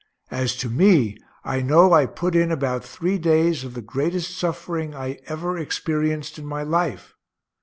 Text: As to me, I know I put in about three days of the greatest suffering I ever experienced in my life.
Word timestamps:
As 0.31 0.55
to 0.55 0.67
me, 0.67 1.15
I 1.43 1.61
know 1.61 1.93
I 1.93 2.07
put 2.07 2.35
in 2.35 2.51
about 2.51 2.83
three 2.83 3.19
days 3.19 3.63
of 3.63 3.75
the 3.75 3.83
greatest 3.83 4.35
suffering 4.35 4.95
I 4.95 5.19
ever 5.27 5.59
experienced 5.59 6.39
in 6.39 6.45
my 6.47 6.63
life. 6.63 7.13